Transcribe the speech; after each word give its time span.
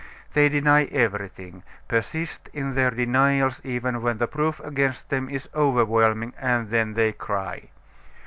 They 0.33 0.49
deny 0.49 0.85
everything, 0.85 1.61
persist 1.87 2.49
in 2.53 2.73
their 2.73 2.89
denials 2.89 3.61
even 3.63 4.01
when 4.01 4.17
the 4.17 4.25
proof 4.25 4.59
against 4.61 5.09
them 5.09 5.29
is 5.29 5.47
overwhelming, 5.53 6.33
and 6.39 6.69
then 6.71 6.95
they 6.95 7.11
cry. 7.13 7.69